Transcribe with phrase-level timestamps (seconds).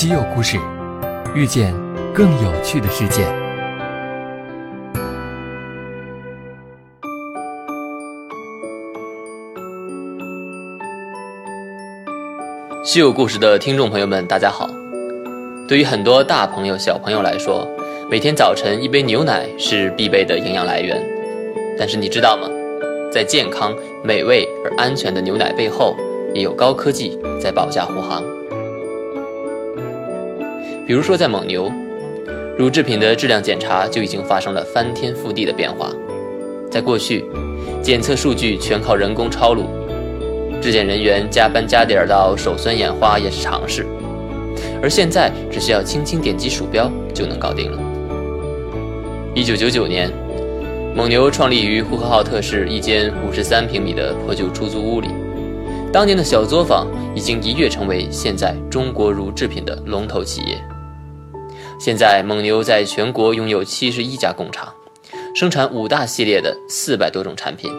[0.00, 0.56] 稀有故事，
[1.34, 1.74] 遇见
[2.14, 3.22] 更有趣的世界。
[12.82, 14.70] 稀有故事的听众朋友们，大家好。
[15.68, 17.68] 对于很多大朋友、小朋友来说，
[18.10, 20.98] 每天早晨一杯牛奶是必备的营养来源。
[21.78, 22.48] 但是你知道吗？
[23.12, 25.94] 在健康、美味而安全的牛奶背后，
[26.32, 28.24] 也有高科技在保驾护航。
[30.86, 31.70] 比如说，在蒙牛，
[32.58, 35.90] 乳制品的质量检查就已经发生了翻天覆地的变化。
[36.70, 37.24] 在过去，
[37.82, 39.66] 检测数据全靠人工抄录，
[40.60, 43.86] 质检人员加班加点到手酸眼花也是常事。
[44.82, 47.78] 而现在，只需要轻轻点击鼠标就能搞定了。
[49.34, 50.10] 一九九九年，
[50.94, 55.08] 蒙牛创立于呼和浩特市一间五十三平米的破旧出租屋里。
[55.92, 60.56] 当年的小作坊已经一跃成为现在中国乳制品的龙头企业。
[61.80, 64.70] 现在，蒙牛在全国拥有七十一家工厂，
[65.34, 67.72] 生产五大系列的四百多种产品，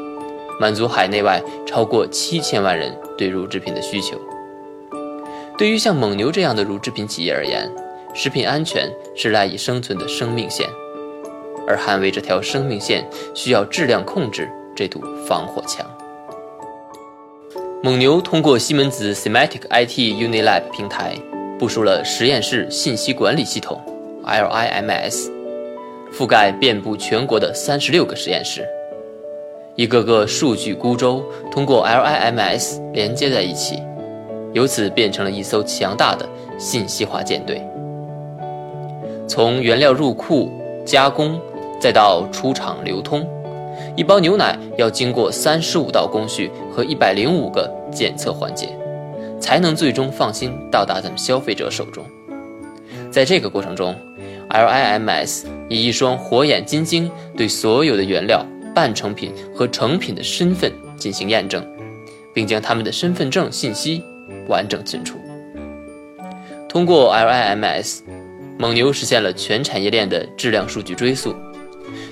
[0.60, 4.20] 满足海内外超过七千万人对乳制品的需求。
[5.56, 7.72] 对于像蒙牛这样的乳制品企业而言，
[8.16, 10.68] 食品安全是赖以生存的生命线，
[11.68, 15.86] 而捍卫这条生命线需要质量控制这堵防火墙。
[17.84, 21.16] 蒙牛通过西门子 Semantic IT Unilab 平台，
[21.62, 23.80] 部署了实验室信息管理系统。
[24.26, 25.30] LIMS
[26.12, 28.68] 覆盖遍布全国的三十六个实验室，
[29.76, 33.80] 一个个数据孤舟通过 LIMS 连接在一起，
[34.54, 37.62] 由此变成了一艘强大的信息化舰队。
[39.28, 40.50] 从原料入库、
[40.84, 41.40] 加工，
[41.80, 43.24] 再到出厂流通，
[43.96, 48.68] 一包牛奶要经过三十五道工序和一百零五个检测环节，
[49.42, 52.06] 才能最终放心到达咱们消费者手中。
[53.10, 53.94] 在这个过程中
[54.50, 61.66] ，LIMS 以一双火眼金睛对所有的原料、半成品和成品的身份进行验证，
[62.34, 64.02] 并将他们的身份证信息
[64.48, 65.18] 完整存储。
[66.70, 68.00] 通过 LIMS，
[68.58, 71.36] 蒙牛实现了全产业链的质量数据追溯。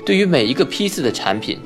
[0.05, 1.59] 对于每一个批次的产品，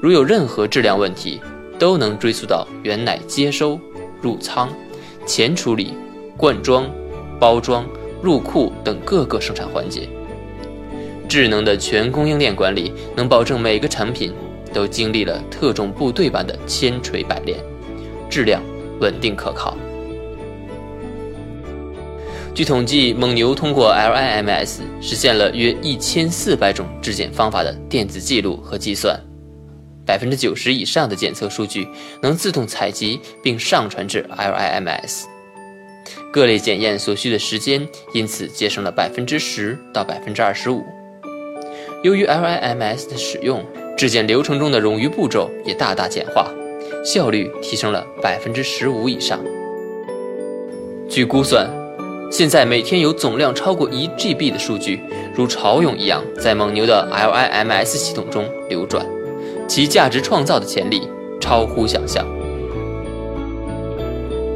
[0.00, 1.40] 如有任何质量问题，
[1.78, 3.78] 都能追溯到原奶接收、
[4.22, 4.70] 入仓、
[5.28, 5.92] 前处理、
[6.38, 6.90] 灌装、
[7.38, 7.86] 包装、
[8.22, 10.08] 入库等各个生产环节。
[11.28, 14.32] 智能的全供应链管理能保证每个产品
[14.72, 17.58] 都经历了特种部队般的千锤百炼，
[18.30, 18.62] 质量
[19.00, 19.76] 稳定可靠。
[22.54, 29.20] 据统计，蒙牛通过 LIMS 实现了约一千四百种质检方法的电子记录和计算，
[30.08, 31.86] 百分之九十以上的检测数据
[32.22, 35.24] 能自动采集并上传至 LIMS，
[36.32, 40.82] 各类检验所需的时间因此节省了百分之十到百分之二十五。
[42.02, 43.62] 由于 LIMS 的使用，
[43.98, 46.50] 质检流程中的冗余步骤也大大简化，
[47.04, 49.38] 效率提升了百分之十五以上。
[51.06, 51.68] 据估算，
[52.32, 55.00] 现在每天有总量超过一 GB 的数据
[55.34, 59.04] 如潮涌一样在蒙牛的 LIMS 系统中流转，
[59.68, 61.02] 其价值创造的潜力
[61.38, 62.26] 超乎想象。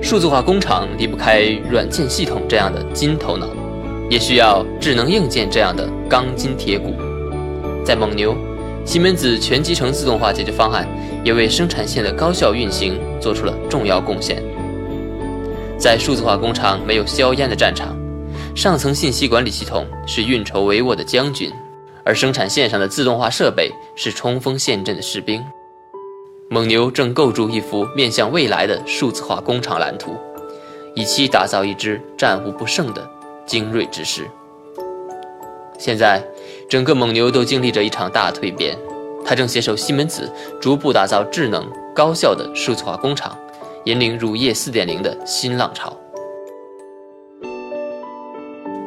[0.02, 3.46] 数字化工厂离不开软件系统这样的金头脑，
[4.10, 6.94] 也需要智能硬件这样的钢筋铁骨。
[7.84, 8.36] 在蒙牛，
[8.84, 10.88] 西门子全集成自动化解决方案
[11.22, 14.42] 也为生产线的高效运行做出了重要贡献。
[15.78, 17.96] 在数字化工厂没有硝烟的战场，
[18.54, 21.50] 上层信息管理系统是运筹帷幄的将军，
[22.04, 25.44] 而生产线上的自动化设备是冲锋陷阵的士兵。
[26.48, 30.16] 蒙牛正构筑一幅面向未来的数字化工厂蓝图，
[30.94, 33.08] 以期打造一支战无不胜的
[33.46, 34.28] 精锐之师。
[35.78, 36.22] 现在。
[36.68, 38.78] 整个蒙牛都经历着一场大蜕变，
[39.26, 43.36] 它正携手西门子，逐步打造智能高效的数字化工厂，
[43.84, 45.94] 引领乳业四点零的新浪潮。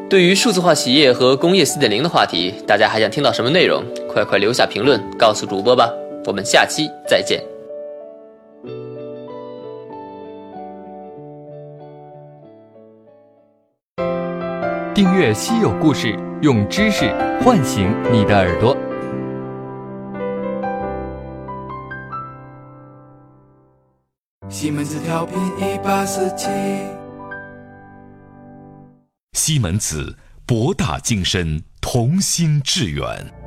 [0.09, 3.83] 对于数字化企业和工业四点零的话题，大家还想听到什么内容？
[4.07, 5.89] 快快留下评论告诉主播吧！
[6.25, 7.43] 我们下期再见。
[14.93, 16.17] 订阅稀有故事。
[16.41, 17.09] 用知识
[17.43, 18.77] 唤醒你的耳朵。
[24.47, 26.49] 西门子调频一八四七。
[29.35, 33.44] 西门子博大精深，同心致远。